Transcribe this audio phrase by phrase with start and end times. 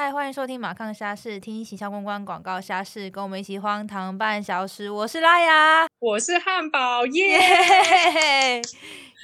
[0.00, 4.88] 嗨，欢迎收听马康虾事，听形象公关广告虾事，跟我们一起荒唐半小时。
[4.88, 8.62] 我是拉雅，我是汉堡，耶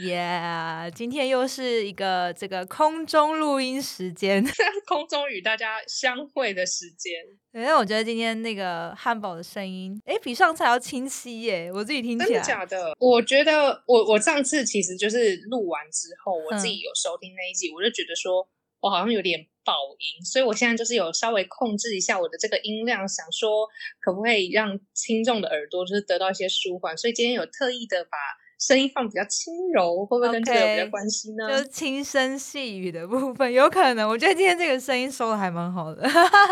[0.00, 0.90] 耶！
[0.92, 4.44] 今天又是一个这个空中录音时间，
[4.88, 7.12] 空中与大家相会的时间。
[7.52, 11.70] 因为我觉得今天那个汉堡的声音，哎，比上次要清晰耶！
[11.72, 12.92] 我自己听起来，真的假的？
[12.98, 18.48] 我觉得我我上次其实就是录完之后，我自己有收听那一集，我就觉得说
[18.80, 19.46] 我好像有点。
[19.64, 23.66] 爆音，所以我现在就是有稍微控制一下我的这个音量，想说
[24.00, 28.18] 可不可以让听众的耳朵就是得到一些舒缓，所以今天有特意的把
[28.58, 31.48] 声音放比较轻柔，会不会跟这个有比较关系呢？
[31.48, 34.08] 就是轻声细语的部分，有可能。
[34.08, 36.02] 我觉得今天这个声音收的还蛮好的，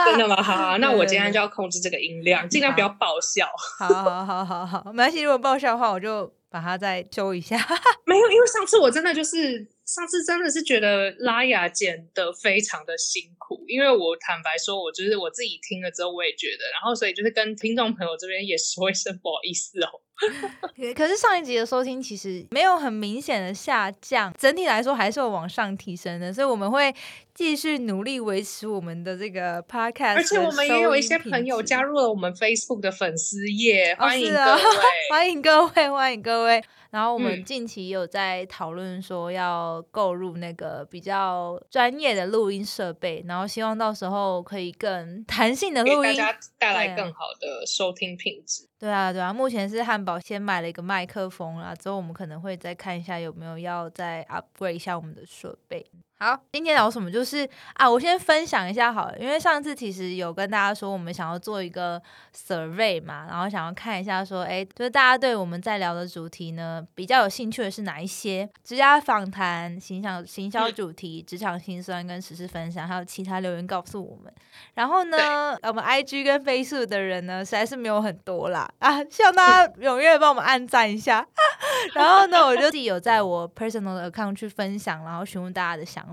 [0.06, 0.36] 真的吗？
[0.42, 3.46] 好，好，那我今天就要控制这个音量，尽量不要爆笑。
[3.78, 7.56] 好好好好好，没关系，如果爆笑的话，我就把它再修一下。
[8.04, 9.66] 没有，因为上次我真的就是。
[9.92, 20.00] 上次真的是觉得拉雅剪的非常的辛苦，因为我坦白说，我就是我自己听了之后，我也觉得，然后所以就是跟听众朋友这边也说一声不好意思哦。
[20.96, 26.94] 可是上一集的收听其实没有很明显的下降，整体来说还是有往上提升的，所以我们会
[27.34, 30.14] 继续努力维持我们的这个 podcast。
[30.14, 34.62] 而且我们也有一些朋友加入了我们 Facebook 的粉丝页， 欢迎各位，
[35.10, 36.64] 欢迎各位，欢迎各位。
[36.92, 48.68] 然后我们近期有在讨论说要购入那个比较专业的录音设备，然后希望到时候可以更弹性的录音，给大家带来更好的收听品质。
[48.78, 55.86] 对啊，对啊，目前是汉堡先买了一个麦克风啦，之后我们可能会再看一下有没有要再 upgrade 一下我们的设备。
[56.22, 57.10] 好，今天聊什么？
[57.10, 62.00] 就是啊，我先分享一下好了，因为上次其实有跟大家说，我们想要做一个
[62.32, 68.48] survey 嘛，然后想要看一下说，哎，就是大家对我们在聊的主题呢比较有兴趣的是哪一些？
[68.62, 74.32] 职业访谈、形象、行销主题、职场心酸跟实事分享，还有其他留言告诉我们。
[74.74, 81.26] 然后呢，我们 IG 跟 Facebook 的人呢实在是没有很多啦啊，希望大家 踊跃帮我们按赞一下。
[81.94, 86.11] 然后呢，我就自己有在我 personal 的 account 去分享，然后询问大家的想法，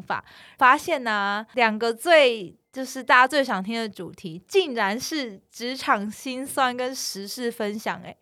[0.58, 8.00] 发现呢，两个最就是大家最想听的主题，竟然是职场心酸跟时事分享。
[8.04, 8.18] 诶，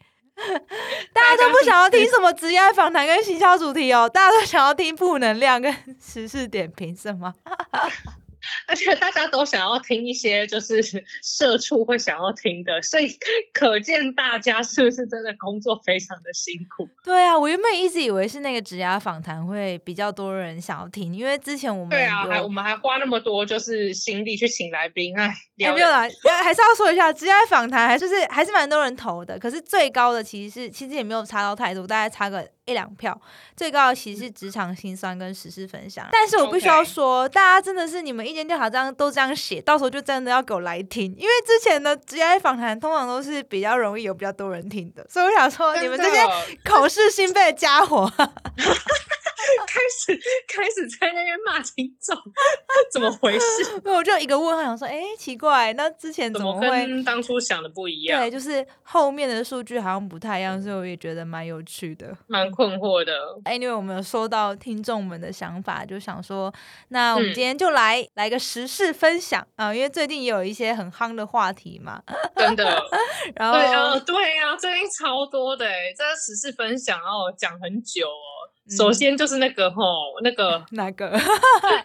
[1.13, 7.33] 大家都不想要听什么职业访谈跟行销主题哦，大家都想要听负能量跟时事点评，是吗？
[8.67, 10.81] 而且大家都想要听一些就是
[11.23, 13.17] 社畜会想要听的，所以
[13.53, 16.87] 可见大家是不是真的工作非常的辛苦？
[17.03, 26.01] 对啊，我原本一直以为是那个职涯访谈会比较多人想要听，因为之前我们对啊，还我们还花那么多就是心力去请来宾，哎，没有啦，
[26.43, 32.47] 还是要说一下职涯访谈，还是是还是蛮多人投的，可是最高的其实是其实也没有差到太多，大概差个。
[32.67, 33.19] 一两票，
[33.55, 36.07] 最高的其实是职场心酸跟实事分享。
[36.11, 46.19] 但是我必须要说，大家真的是你们意见调查这样都这样写，到时候就真的要给我来听，因为之前的职业访谈通常都是比较容易有比较多人听的，所以我想说，你们这些
[46.63, 48.11] 口是心非的家伙。
[49.67, 52.15] 开始开始在那边骂听众，
[52.91, 53.81] 怎么回事？
[53.85, 58.21] 我就一个问号，想说，哎，奇怪，那之前怎么会跟当初想的不一样？
[58.21, 63.13] 对，就是后面的数据好像不太一样，所以我也觉得蛮有趣的，蛮困惑的。
[63.45, 66.53] 哎，因为我们有收到听众们的想法，就想说，
[66.89, 72.01] 那我们今天就来来个时事分享啊，因为最近也有一些很夯的话题嘛，
[72.35, 72.63] 真的。
[73.35, 78.36] 然后对啊，对呀，最近超多的哎，这个时事分享哦，讲很久哦。
[78.69, 79.83] 首先就是那个吼，
[80.23, 81.09] 那个哪 个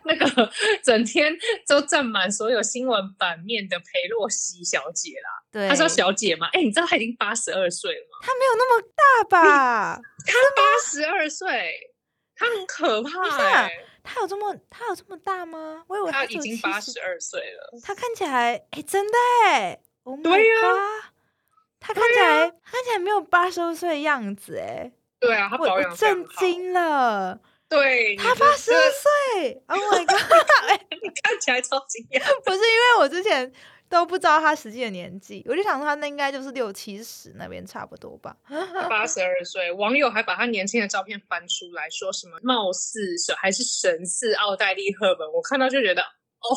[0.04, 0.50] 那个
[0.82, 1.32] 整天
[1.66, 5.42] 都占满所有新闻版面的裴洛西小姐啦。
[5.52, 6.48] 对，她说小姐吗？
[6.52, 8.18] 哎，你知道她已经八十二岁了吗？
[8.26, 10.00] 她没有那么大吧？
[10.26, 11.90] 她八十二岁，
[12.34, 13.70] 她很可怕哎。
[14.04, 15.84] 她有这么她有这么大吗？
[15.86, 17.78] 我以为她已经八十二岁了。
[17.84, 19.78] 她看起来哎，真的哎，
[20.22, 21.12] 对呀，
[21.78, 24.90] 她看起来看起来没有八十二岁的样子哎。
[25.22, 27.40] 对啊，他保养震惊了。
[27.68, 30.80] 对，他八十二岁，Oh my god！
[31.02, 32.20] 你看起来超惊讶。
[32.44, 33.50] 不是因为我之前
[33.88, 38.36] 都不知道他实际的年纪，我就想说他那应该就是六七十那边差不多吧。
[38.90, 45.26] 八十二岁，网友还把他年轻的照片翻出来，说什么貌似是还是神似奥黛丽赫本。
[45.32, 46.04] 我看到就觉得，
[46.50, 46.56] 哦，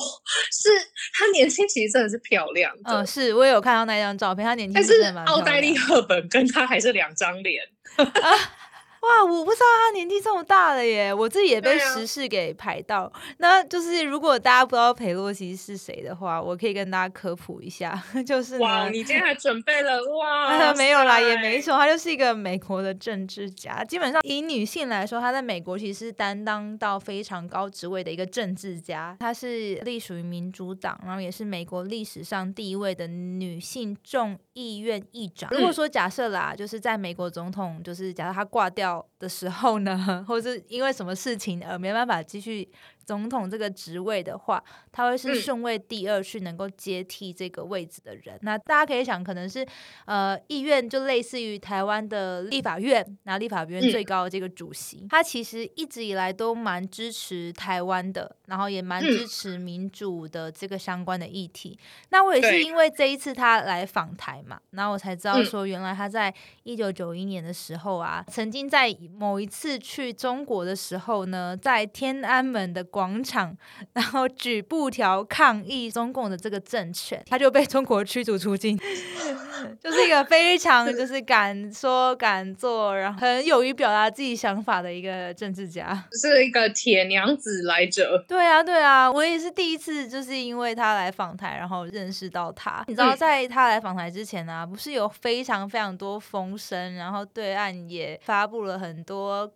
[0.52, 0.70] 是
[1.14, 2.72] 她年轻，其实真的是漂亮。
[2.86, 7.64] 嗯，是我也有看到那张照片，她年轻，但是奥黛丽赫本跟她还是两张脸。
[9.02, 11.14] 哇，我不知道他年纪这么大了耶！
[11.14, 13.12] 我自己也被时事给排到。
[13.38, 18.90] 那就是如果大家不知道裴洛西是谁的话，我可以跟大家科普一下， 就是哇，呢。
[18.90, 20.74] 你今天还准备了哇？
[20.74, 23.84] 没有啦，也塞没错，他就是一个美国的政治家。
[23.84, 29.16] 基本上以女性来说，她在美国其实是担当到非常高职位的一个政治家。
[29.20, 35.50] 她是隶属于民主党，然后也是美国历史上第一位的女性众议院议长。
[35.52, 42.70] 如果说假设啦，就是在美国总统，就是假设他挂掉的时候呢， 或者是因为什么事情而没办法继续
[43.06, 45.36] 总统这个职位的话，他会是嗯。
[45.46, 48.40] 顺位第二去能够接替这个位置的人。
[48.42, 49.64] 那大家可以想，可能是
[50.06, 53.92] 呃议院就类似于台湾的立法院，然后立法院嗯。
[53.92, 59.06] 最高的这个主席，他其实一直以来都蛮支持台湾的，然后也蛮嗯。
[59.06, 61.78] 支持民主的这个相关的议题。
[62.10, 65.46] 那我也是因为这一次他来访台嘛，然后我才知道嗯。
[65.46, 73.54] 说，原来他在一九九一年的时候啊，曾经在某一次去中国的时候呢，在天安门的广场，
[73.92, 78.80] 然后举布条抗议中共的这个政权，他就被中国驱逐出境，
[79.84, 86.06] 就是一个非常就是敢说敢做，然后很勇于表达自己想法的一个政治家。
[86.14, 88.24] 是一个铁娘子来着。
[88.30, 92.82] 对啊，对啊，我也是第一次，就是因为他来访台，然后认识到他。
[92.88, 99.52] 你知道，嗯在他来访台之前呢、啊，不是有非常非常多风声，然后对岸也发布了很多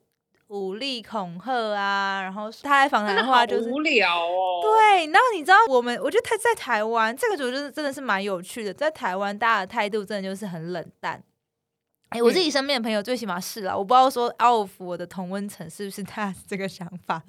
[0.49, 4.61] 武力恐吓啊，然后他来访谈的话，就是无聊哦。
[4.63, 11.23] 对，然后你知道我们，我觉得他在台湾这个组就是真的是蛮有趣的，在台湾大家的态度真的就是很冷淡。
[12.09, 17.21] 哎，我自嗯己身边的朋友最起码是啦，我不知道说 out of 我的同温层是不是他这个想法，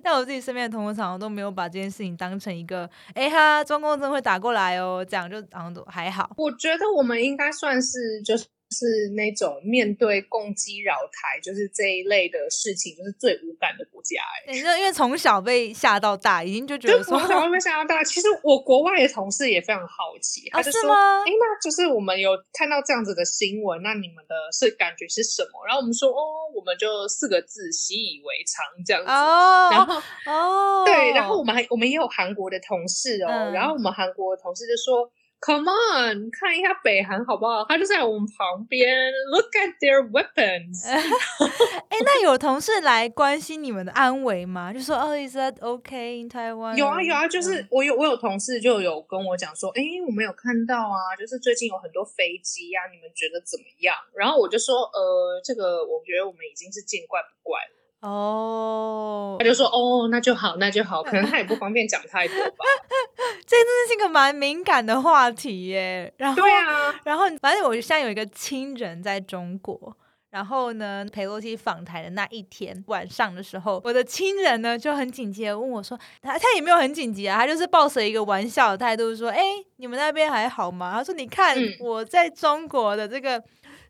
[0.00, 6.30] 但我自己身边的同温层好像都没有把这件事情当成一个，哎哈，中共真会打过来哦，这样就好像都还好。
[6.36, 8.46] 我觉得我们应该算是就是。
[8.70, 18.04] 是那种面对攻击扰台，就是这一类的事情，就是最无感的国家、哎，对，就因为从小被吓到大，已经就觉得从，小会被吓到大。
[18.04, 21.30] 其实我国外的同事也非常好奇，他哦就是说：“吗哎、？
[21.30, 26.22] 那就是我们有看到这样子的新闻，那你们的是感觉是什么？”然后我们说：“哦，
[26.54, 29.10] 我们就四个字，习以为常这样子。
[29.10, 37.64] 哦，然后哦，对，然后我们还我们也有韩国的同事哦，嗯然后我们韩国的同事就说：“Come on，看一下北韩好不好？
[37.68, 38.94] 他就在我们旁边
[39.32, 40.86] ，Look at their weapons。
[41.88, 44.72] 哎、那有同事来关心你们的安危吗？
[44.72, 46.76] 就说哦，Is that okay in Taiwan？
[46.76, 53.96] 有啊有啊，就是嗯我有我有同事就有跟我讲说，哎，我们有看到啊，就是最近有很多飞机啊，你们觉得怎么样？
[54.14, 57.74] 然后我就说，呃，这个我觉得我们已经是见怪不怪了。
[58.00, 62.64] 哦他，就说，哦，那就好，那就好， 可能他也不方便讲太多吧。
[63.46, 66.12] 这真的是一个蛮敏感的话题耶。
[66.16, 69.96] 然后，对啊，然后反正我现在有一个亲人在中国。
[70.30, 79.42] 然后呢，裴洛西访台的那一天晚上的时候，我的亲人呢就很紧急的问我说，他他也没有很紧急啊，他就是抱着一个玩笑的态度说，哎，
[79.76, 80.92] 你们那边还好吗？
[80.92, 83.42] 他说，你看嗯我在中国的这个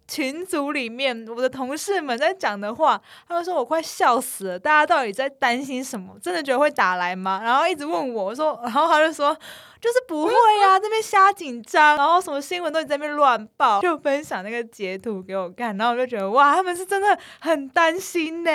[0.09, 6.17] 群组里面，我的同事们在讲的话，他们说我快笑死了，大家到底在担心什么？
[6.21, 7.41] 真的觉得会打来吗？
[7.45, 9.37] 然后一直问我，我说， 然后他就说。
[9.81, 10.33] 就是不会
[10.65, 18.51] 啊， 这边瞎紧张，然后什么新闻都在那边乱报，就分享那个截图给我看，然后我就觉得哇，他们是真的很担心呢。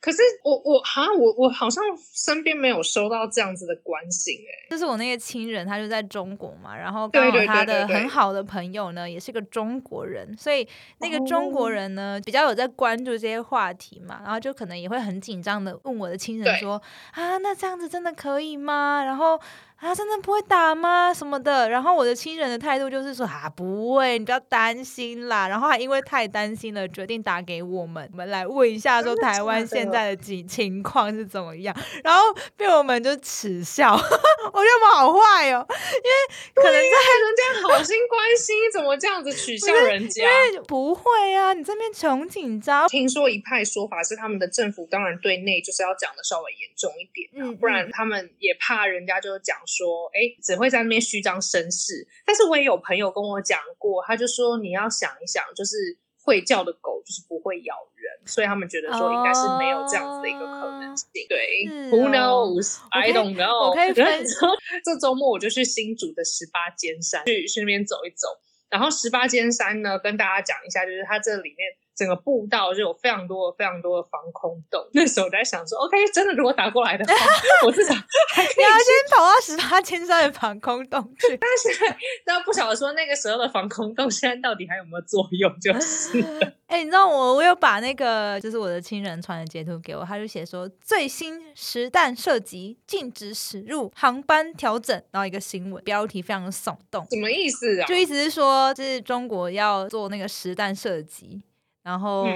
[0.00, 10.66] 可是我我好像我我好像身边没有收到这样子的关心哎、就是我那个亲人，他就在中国嘛，然后刚好他的很好的朋友呢，也是个中国人，所以
[11.00, 16.80] 那个中哦国人呢，比较有在关注这些话题嘛，然后就可能也会很紧张的问我的亲人说
[17.12, 19.04] 啊，那这样子真的可以吗？
[19.04, 19.38] 然后
[19.80, 21.12] 啊，真的不会打吗？
[21.12, 21.68] 什么的？
[21.70, 25.48] 然后我的亲人的态度就是说啊，不会，你不要担心啦。
[25.48, 31.74] 然后还因为太担心了，决定打给我们，我们来问一下说台湾现在的情情况是怎么样。
[32.04, 32.20] 然后
[32.58, 40.20] 被我们就耻笑， 我觉得我们好坏哦，因为可能对呀人家好心关心，怎么这样子取笑人家？
[40.50, 52.06] 因为不会啊，你这边穷紧张，听说一派说法是他们的政府当然对内就是要讲的稍微严重一点、啊，嗯不然他们也怕人家就讲说，哎，只会在那边虚张声势。
[52.26, 55.76] 但是我也有朋友跟我讲过，他就说你要想一想，就是
[56.22, 61.08] 会叫的狗就是不会咬人，所以他们觉得说应该是没有这样子的一个可能性。
[61.28, 63.68] 对是，Who 哦 knows？I 我可以 don't know。
[63.68, 64.24] 我可以分
[64.84, 68.26] 这周末我就去新竹的十八尖山去去那边走一走。
[68.68, 71.66] 然后十八尖山呢，跟大家讲一下，就是它这里面
[72.00, 74.82] 整个步道就有非常多非常多的防空洞。
[74.94, 77.14] 那时候我在想说，OK，真的如果打过来的话，
[77.66, 77.92] 我至少
[78.32, 81.36] 还可以你要先跑到十八千山的防空洞去。
[81.36, 86.52] 但是，但不晓得说那个时候的防空洞现在到底还有没有作用，就是了。
[86.70, 97.86] 哎、你知道我我有把那个就是我的亲人传的截图给我，他就写说最新实弹射击禁止驶入航班调整，然后一个新闻标题非常的耸动，什么意思啊？
[97.86, 101.42] 就意思是说，就是中国要做那个实弹射击，
[101.82, 102.26] 然后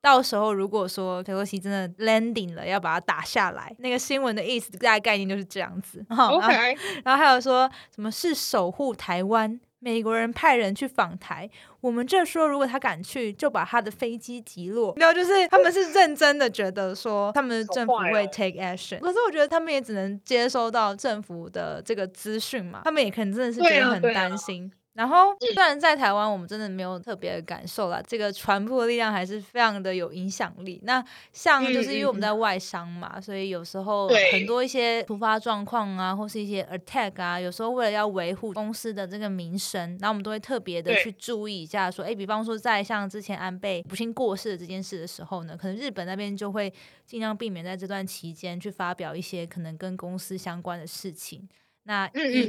[0.00, 6.04] 到时候如果说佩洛西真的 landing 了，要把它打下来，那个新闻的意思大概概念就是这样子。
[6.08, 11.48] 然后 OK，然后还有说什么是守护台湾，美国人派人去访台，
[11.80, 14.92] 我们这说如果他敢去，就把他的飞机击落。
[14.96, 24.70] 然后就是他们是认真的觉得说他们政府会 take action，可是我觉得他们也只能接收到政府的这个资讯嘛，他们也可能真的是觉得很担心。
[24.94, 30.80] 然后，虽然在台湾我们真的没有特别的感受啦，这个传播的力量还是非常的有影响力。
[30.84, 46.72] 那像就是因为我们在外商嘛，所以有时候很多一些突发状况啊，或是一些 attack 啊，有时候为了要维护公司的这个名声，然后我们都会特别的去注意一下，说，哎，比方说在像之前安倍不幸过世的这件事的时候呢，可能日本那边就会
[47.04, 51.48] 尽量避免在这段期间去发表一些可能跟公司相关的事情。
[51.86, 52.08] 那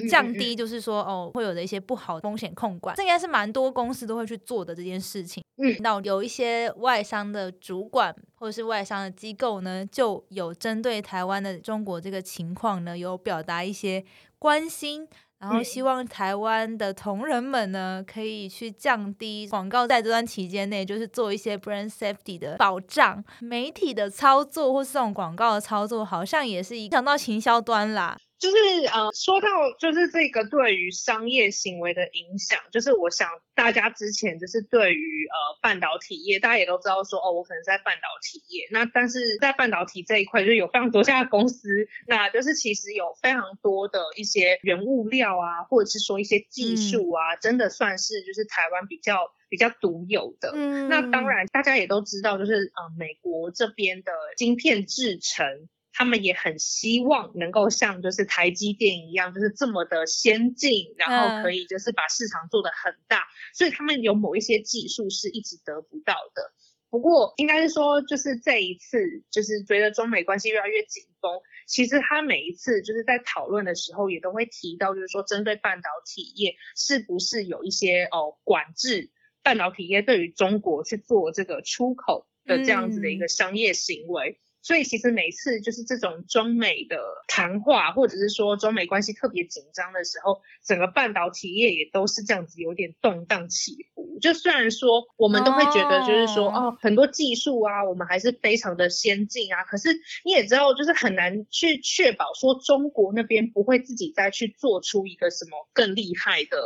[0.10, 5.44] 降低就是说哦会有的一些不好的风险控管，这应该是蛮多公司都会去做的这件事情。
[5.58, 14.04] 嗯那有一些外商的主管或者是外商的机构呢，就有针对台湾的中国这个情况呢，有表达一些
[14.40, 15.08] 关心。
[15.38, 23.22] 然后嗯希望台湾的同仁们呢，可以去降低广告在这段期间内，就是做一些 brand safety 的保障。
[23.42, 28.18] 媒体的操作或是这种广告的操作，好像也是影响到行销端啦。
[28.46, 29.48] 就是呃，说到
[29.80, 50.52] 就是这个对于商业行为的影响，就是我想大家之前就是对于呃半导体业，大家也都知道说哦，我可能在半导体业，那但是在半导体这一块，就是有非常多家公司，那就是其实有非常多的一些原物料啊，或者是说一些技术啊，真的算是就是台湾比较比较独有的。
[50.54, 63.24] 嗯那当然，大家也都知道，就是呃，美国这边的晶片制程，他们也很希望能够像就是台积电一样，就是这么的先进，然后可以就是把市场做得很大，
[63.54, 66.52] 所以他们有某一些技术是一直得不到的。
[66.90, 71.32] 不过应该是说，就是这一次，就是随着中美关系越来越紧绷，
[71.66, 79.12] 其实他每一次就是在讨论的时候，也都会提到，就是说针对半导体业是不是有一些哦管制
[79.44, 84.42] 半导体业对于中国去做这个出口的这样子的一个商业行为。
[84.66, 94.18] 所以其实每次就是这种中美的谈话，或者是说中美关系特别紧张的时候，整个半导体业也都是这样子有点动荡起伏。
[94.20, 99.90] 就虽然说我们都会觉得就是说哦哦很多技术啊，我们还是非常的先进啊，可是
[100.24, 106.58] 你也知道，就是很难去确保说中国那边不会自己再去做出一个什么更厉害的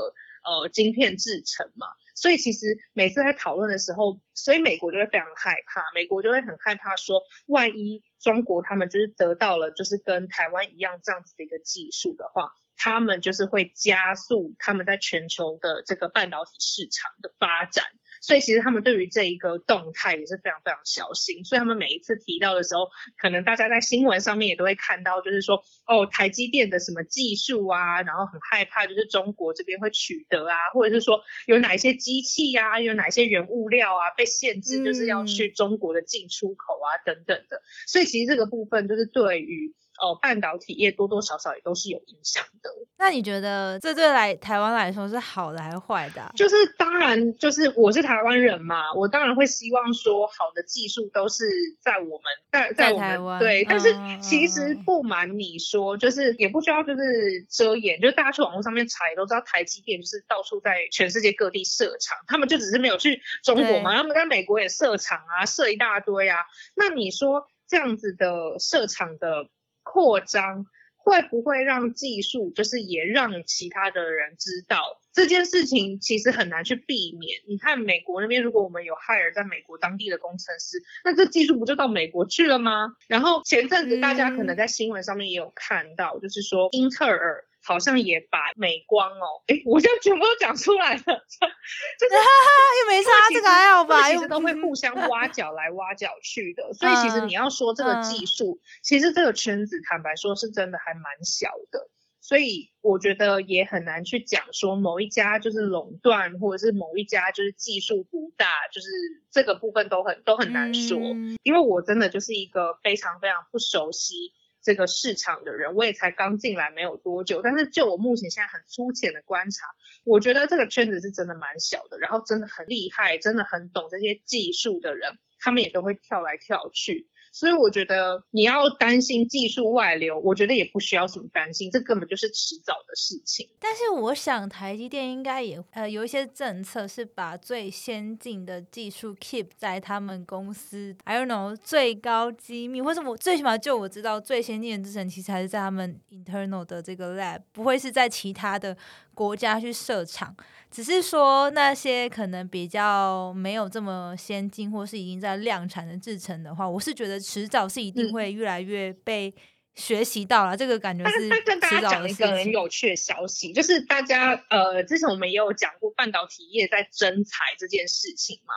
[0.46, 1.88] 呃晶片制成嘛。
[2.20, 17.86] 所以其实每次在讨论的时候，所以美国就会非常害怕，美国就会很害怕说，万一中国他们就是得到了就是跟台湾一样这样子的一个技术的话，他们就是会加速他们在全球的这个半导体市场的发展。
[18.22, 37.62] 所以其实他们对于这一个动态也是非常非常小心，所以他们每一次提到的时候，可能大家在新闻上面也都会看到，就是说哦，台积电的什么技术啊，然后很害怕就是中国这边会取得啊，或者是说有哪一些机器呀、有哪一些原物料啊被限制，就是要去中国的进出口啊等等的。
[37.88, 42.70] 所以其实这个部分就是对于呃半导体业多多少少也都是有影响的。
[42.98, 51.46] 那你觉得这对来台湾来说是好的还是坏的啊、就是当然，就是我是台湾人嘛，我当然会希望说好的技术都是
[51.80, 66.40] 在我们在在在我们台湾对，但是嗯其实不瞒你说，就是也不需要就是遮掩，就是大家去网络上面查也都知道，台积电就是到处在全世界各地设厂，他们就只是没有去中国嘛，他们在美国也设厂啊，设一大堆啊。
[66.76, 69.48] 那你说这样子的设厂的
[69.92, 70.66] 扩张，
[70.98, 74.82] 会不会让技术就是也让其他的人知道
[75.12, 76.00] 这件事情？
[76.00, 77.42] 其实很难去避免。
[77.48, 82.94] 你看美国那边，如果我们有 hire 在美国当地的工程师，那这技术不就到美国去了吗？
[83.08, 87.44] 然后前阵子大家可能在新闻上面也有看到，就是说英特尔。
[87.64, 94.10] 好像也把美光哦，哎，我现在全部都讲出来了， 就是又没差，这个还好吧？
[94.12, 101.90] 其实都会互相挖角来挖角去的， 所以其实你要说这个技术，其实这个圈子坦白说是真的还蛮小的。
[102.22, 108.88] 所以我觉得也很难去讲说某一家就是垄断，或者是某一家就是技术独大，就是
[109.32, 111.00] 这个部分都很都很难说。
[111.42, 119.68] 因为我真的就是一个非常非常不熟悉这个市场的人，我也才刚进来没有多久，但是就我目前现在很粗浅的观察，
[120.04, 127.10] 我觉得这个圈子是真的蛮小的，然后真的很厉害，真的很懂这些技术的人，他们也都会跳来跳去。
[127.40, 133.48] 所以我觉得你要担心技术外流，我觉得也不需要什么担心，这根本就是迟早的事情。
[133.60, 148.76] 但是我想台积电应该也呃有一些政策是把最先进的技术 keep 在他们公司，I don't know 最高机密，或者我最起码就我知道最先进的制程其实还是在他们 internal 的这个 lab，不会是在其他的
[149.20, 150.34] 国家去设厂。
[150.72, 159.34] 只是说那些可能比较没有这么先进，或是已经在量产的制成的话，我是觉得迟早是一定会越来越被
[159.76, 160.56] 学习到了。
[160.56, 168.54] 这个感觉是跟大家讲一个很有趣的消息，就是大家呃，之前我们也有讲过半导体业在征才这件事情嘛。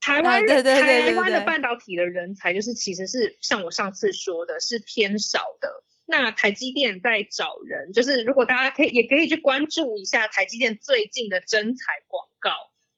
[0.00, 5.84] 台湾台湾的半导体的人才，就是其实是像我上次说的，是偏少的。
[6.06, 12.50] 那台积电在找人，就是如果大家可以也可以去关注一下台积电最近的征才广告，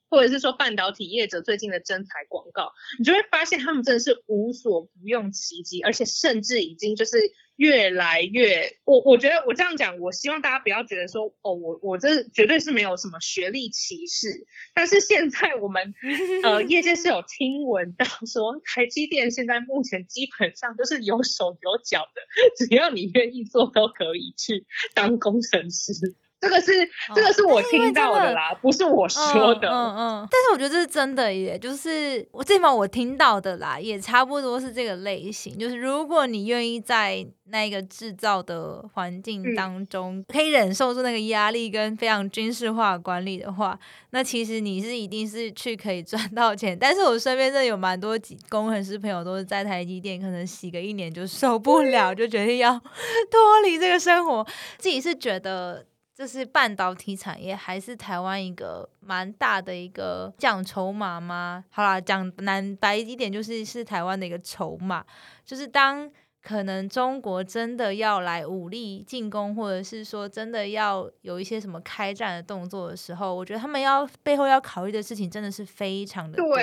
[0.09, 7.17] 或者是说半导体业者最近的征才广告，你就会发现他们真的是无所不用其极，而且甚至已经就是。
[7.57, 14.47] 越来越，我我觉得我这样讲，我希望大家不要觉得说，哦，我我这绝对是没有什么学历歧视。
[14.75, 15.95] 但是现在我们
[16.43, 25.93] 呃业界是有听闻到说，台积电现在目前基本上都是有手有脚的，只要你愿意做，都可以去当工程师。
[26.39, 26.73] 这个是
[27.15, 29.69] 这个是我听到的啦，不是我说的。
[29.69, 30.29] 嗯嗯。
[30.31, 35.59] 但是我觉得这是真的耶，就是我最起码我听到的啦，也差不多是这个类型。
[35.59, 43.79] 就是如果你愿意在那个制造的环境当中，可以忍受住那个压力跟非常军事化管理的话，
[44.11, 46.77] 那其实你是一定是去可以赚到钱。
[46.79, 48.17] 但是我身边真的有蛮多
[48.51, 52.73] 工程师朋友都是在台积电，可能洗个一年就受不了，就决定要
[53.31, 54.47] 脱离这个生活。
[54.77, 55.85] 自己是觉得。
[56.17, 61.63] 这是半导体产业，还是台湾一个蛮大的一个讲筹码吗？
[61.69, 65.05] 好啦，讲难白一点，就是是台湾的一个筹码。
[65.45, 66.11] 就是当
[66.43, 76.57] 可能中国真的要来武力进攻，或者是说真的要有一些什么开战的动作的时候，我觉得他们要背后要考虑的事情真的是非常的多。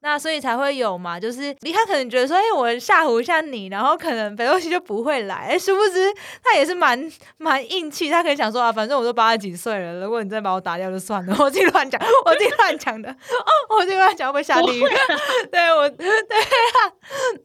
[0.00, 5.34] 那所以才会有嘛，就是离他可能觉得说，哎，我吓唬一下你，然后可能北欧西就不会来。
[5.50, 14.84] 哎，殊不知他也是蛮蛮硬气，他可以想说啊，反正我都八十几岁了，如果你再把我打掉就算了，我自己乱讲，我自己乱讲的，哦，我自己乱讲会下地狱。
[15.50, 16.78] 对我， 对啊，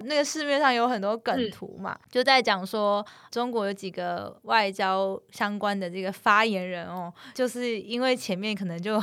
[0.02, 9.02] 那个市面上有很多梗图嘛，就在讲说中国有几个外交相关的这个发言人哦，就是因为前面可能就有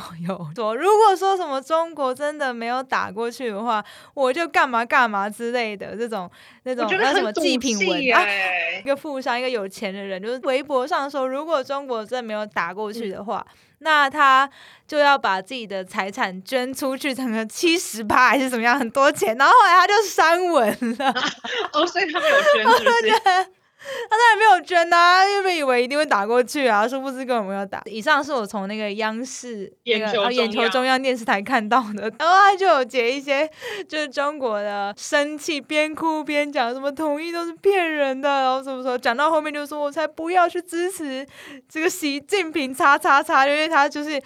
[0.54, 3.39] 说，如果说什么中国真的没有打过去。
[3.40, 6.30] 去的话，我就干嘛干嘛之类的这种
[6.64, 8.22] 那种那什么祭品文啊，
[8.78, 13.46] 一个富商一个有钱的人，就是微博上说，如果中国真的没有打过去的话，
[13.78, 14.48] 那他
[14.86, 19.34] 就要把自己的财产捐出去，成了七十八还是怎么样，很多钱。
[19.38, 21.14] 然后后来他就删文了。
[21.72, 23.46] 哦，所以他没有捐，是不是？
[24.10, 27.82] 他当然没有捐呐，因为以为一定会打过去啊，殊不知根本没有打。
[27.86, 33.48] 以上是我从那个央视那个眼球中央电视台看到的， 然后他就有截一些
[33.88, 41.26] 就是中国的生气，边哭边讲什么统一都是骗人的，然后什么什么讲到后面就说我才不要去支持
[41.68, 44.20] 这个习近平叉叉叉，因为他就是。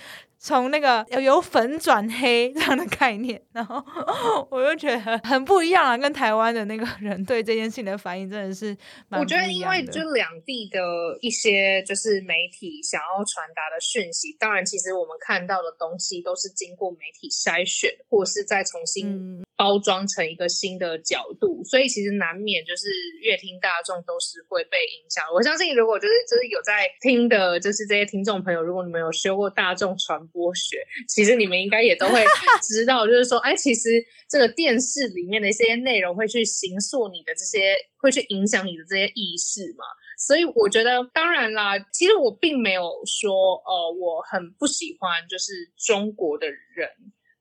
[0.47, 3.83] 从那个由粉转黑这样的概念，然后
[4.51, 8.77] 我就觉得很不一样啊，跟台湾的那个人对这件事情的反应真的是
[9.09, 10.79] 我觉得因为就两地的
[11.23, 22.89] 一些就是媒体想要传达的讯息，当然其实我们看到的东西都是经过媒体筛选，或是再重新包装成一个新的角度，所以其实难免就是
[23.23, 25.25] 乐听大众都是会被影响。
[25.33, 30.23] 我相信如果就是就是有在听的，就是这些听众朋友，如果你们有修过大众传。
[30.35, 32.25] 播学，其实你们应该也都会
[32.61, 39.85] 知道，就是说，哎，其实这个电视里面的一些内容会去形塑你的这些，会去影响你的这些意识嘛。
[40.19, 46.89] 所以我觉得，当然啦，其实我并没有说，呃，我很不喜欢就是中国的人。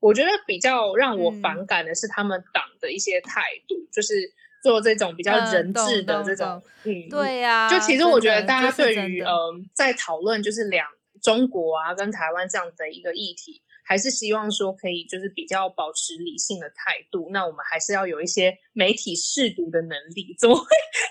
[0.04, 4.14] 我觉得比较让我反感的是他们党的一些态度，就是
[4.62, 7.70] 做这种比较人质的这种，嗯，对呀。
[7.70, 10.86] 就其实我觉得大家对于，嗯，在讨论就是两。
[11.22, 17.30] 中国啊，跟台湾这样的一个议题，还是希望说可以就是比较保持理性的态度。
[17.32, 20.36] 那我们还是要有一些媒体试读的能力。
[20.40, 20.66] 怎么会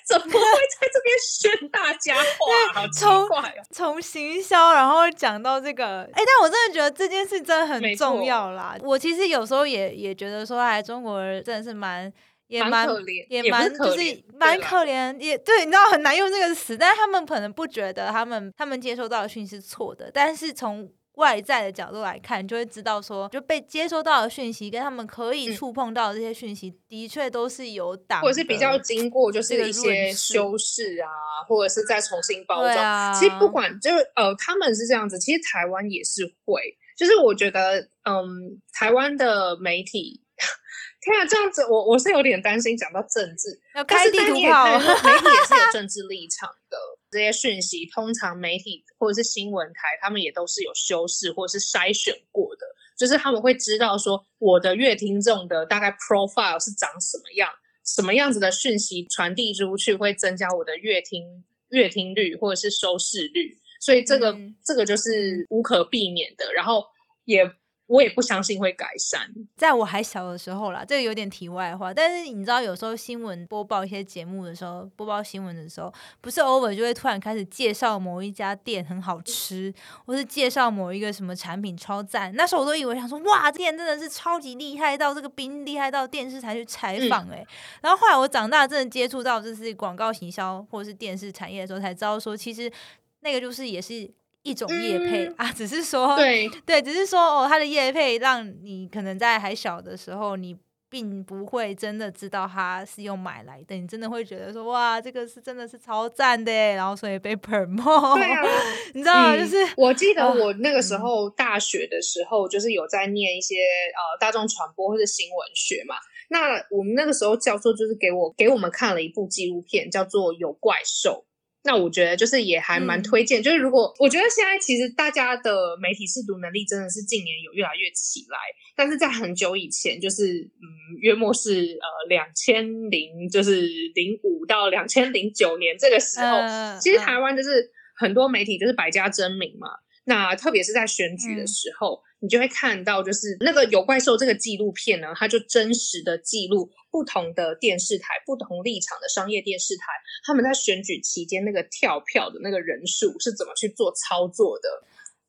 [0.07, 2.73] 怎么会在这边宣大家话？
[2.83, 3.63] 好奇怪哦！
[3.71, 8.77] 从行销然后讲到这个，哎，但我真的觉得这件事真的很重要啦。
[8.83, 12.13] 我其实有时候也也觉得说，哎，中国人真的是蛮。
[12.49, 31.09] 也蛮可怜，也蛮就是蛮可怜，也对，你知道很难用这个词，但是他们可能不觉得他们他们接收到的讯息是错的，但是从外在的角度来看，就会知道说，就被接收到的讯息跟他们可以触碰到的这些讯息，的确都是有打，或者是比较经过就是一些修饰啊，
[31.47, 33.15] 或者是再重新包装。
[33.15, 40.23] 其实不管就是呃，他们是这样子，其实台湾也是会，就是我觉得嗯，台湾的媒体。
[41.03, 46.79] 天啊，这样子我我是有点担心讲到政治，要开地图炮，媒体也是有政治立场的。
[47.13, 52.67] 这些讯息通常媒体或者是新闻台，他们也都是有修饰或者是筛选过的，
[52.99, 57.49] 就是他们会知道说我的乐听众的大概 profile 是长什么样，
[57.85, 66.85] 什么样子的讯息传递出去会增加我的乐听乐听率或者是收视率，所以这个这个就是无可避免的，然后
[67.27, 67.49] 也。
[67.93, 69.21] 我也不相信会改善。
[69.55, 71.93] 在我还小的时候啦，这个有点题外话。
[71.93, 79.71] 但是你知道，有时候新闻播报一些节目的时候，播报新闻的时候，不是偶尔就会突然开始介绍某一家店很好吃，
[80.07, 82.35] 或是介绍某一个什么产品超赞。
[82.35, 87.45] 那时候我都以为想说，哇，店真的是超级厉害，到这个兵厉害到电视台去采访哎。
[87.83, 92.73] 然后后来我长大，真的接触到就是广告行销或者是电视产业的时候，才知道说，其实
[93.21, 94.11] 那个就是也是。
[94.43, 100.57] 一种叶配啊，只是说对 对，只是说哦，它的叶配让你可能在还小的时候，你
[100.91, 108.15] 并不会真的知道它是用买来的，你真的会觉得说哇，这个是真的是超赞的，然后所以被 promo。
[108.17, 108.43] 对啊，
[108.93, 109.37] 你知道吗？
[109.37, 115.95] 就是我记得我那个时候大学的时候，就是有在念一些呃大众传播或者新闻学嘛。
[116.29, 121.25] 那我们那个时候教授就是给我给我们看了一部纪录片，叫做《有怪兽》。
[121.65, 128.39] 那我觉得就是也还蛮推荐，就是如果我觉得现在其实大家的媒体试读能力真的是近年有越来越起来，
[128.75, 130.67] 但是在很久以前，就是嗯，
[130.99, 133.61] 约莫是呃两千零就是
[133.95, 136.41] 零五到两千零九年这个时候，
[136.81, 139.69] 其实台湾就是很多媒体就是百家争鸣嘛。
[140.05, 149.83] 那特别是在选举的时候，你就会看到，就是那个有怪兽这个纪录片呢，它就真实的记录不同的电视台、不同立场的商业电视台，
[150.25, 154.69] 他们在选举期间那个跳票的那个人数是怎么去做操作的。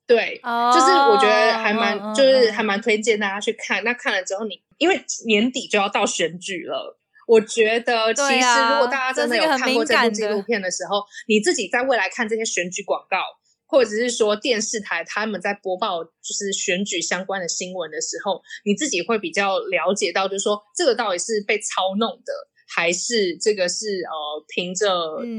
[0.06, 3.84] 对，就是我觉得还蛮，就是还蛮推荐大家去看。
[3.84, 13.18] 那看了之后，你因为年底就要到选举了，我觉得其实如果大家真的有看过这部纪录片的时候，你自己在未来看这些选举广告。
[13.74, 22.32] 或者是说电视台他们在播报就是选举相关的新闻的时候，你自己会比较了解到，就是说这个到底是被操弄的，
[22.68, 24.86] 还是这个是呃凭着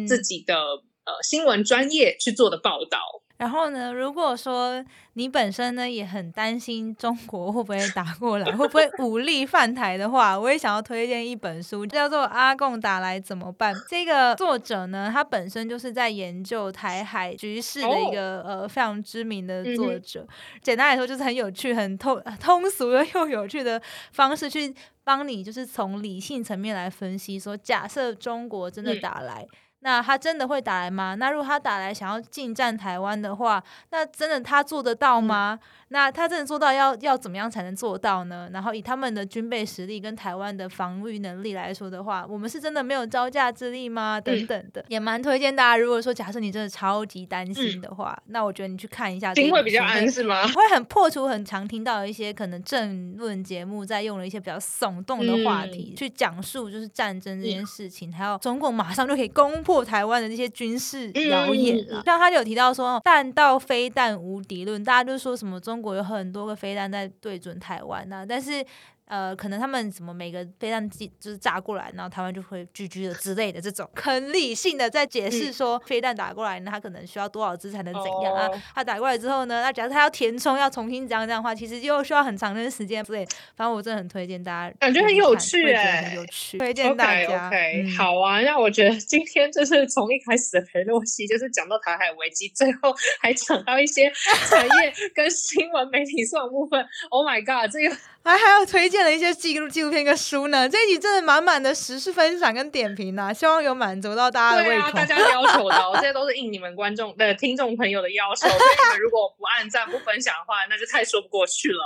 [0.05, 2.99] 自己的呃新闻专业去做的报道。
[3.37, 4.83] 然后呢，如果说
[5.15, 13.75] 你本身呢也很担心中国会不会打过来，会不会武力犯台的话，我也想要推荐一本书，叫做《阿贡打来怎么办》。
[13.89, 20.25] 这个作者呢，他本身就是在研究台海局势的一个呃非常知名的作者。
[20.63, 29.45] 简单来说，就是很有趣、很通通俗的又有趣的方式去帮你，就是从理性层面来分析，说假设中国真的打来。
[29.85, 31.15] 那他真的会打来吗？
[31.17, 35.61] 那如果他打来想要进占台湾的话，那真的他做得到吗？
[35.95, 38.51] 那他真的做到要要怎么样才能做到呢？
[38.53, 44.21] 然后以他们的军备实力跟台湾的防御能力来说的话，我们是真的没有招架之力吗？
[44.21, 45.77] 等等的，也蛮推荐大家。
[45.77, 49.33] 如果说假设你真的超级担心的话，那我觉得你去看一下。
[49.35, 50.45] 心会比较安是吗？
[50.51, 59.85] 会很破除很常听到一些可能政论节目在用了一些比较耸动的话题去讲述就是战争这件事情，还有中共马上就可以攻破。
[59.85, 68.65] 台湾的这些军事谣言了，像他就有提到说弹道飞弹无敌论，大家就说什么中国有很多个飞弹在对准台湾呐，但是。
[69.07, 78.49] 呃，可能他们什么每个飞弹机就是炸过来，然后台湾就会狙击的之类的这种，很理性的在解释说飞弹打过来，那他可能需要多少支才能怎样啊？
[78.75, 83.05] 他打过来之后呢，那假如他要填充，要重新这样这样的话，其实又需要很长的时间。
[83.05, 87.49] 对，反正我真的很推荐大家，感觉很有趣哎，很有趣，推荐大家。
[87.49, 94.11] OK，好啊，那我觉得今天就是从一开始的裴洛西，就是讲到台海危机，最后还讲到一些
[94.49, 96.85] 产业跟新闻媒体上的部分。
[97.11, 97.95] Oh my god，这个。
[98.25, 100.67] 还还有推荐了一些纪录纪录片跟书呢。
[100.67, 104.93] 这一集真的满满的时事分享跟点评啊，希望有满足到大家的胃口。
[104.93, 108.49] 大家要求的，这些都是应你们观众的 听众朋友的要求。
[108.49, 111.85] 所以你们如果不按赞不分享的话，那就太说不过去了。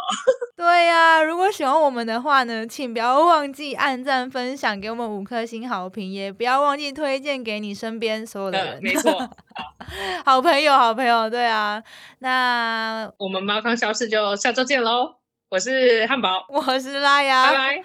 [0.57, 8.79] 对呀，如果喜欢我们的话呢，请不要忘记按赞分享，给我们五颗星好评，也不要忘记推荐给你身边所有的人。
[8.81, 9.29] 没错，
[10.25, 11.83] 好朋友，好朋友，对啊。
[12.21, 15.17] 那我们猫康消失就下周见喽。
[15.51, 17.83] 我是汉堡，我是拉雅，拜拜，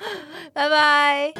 [0.53, 1.33] 拜拜。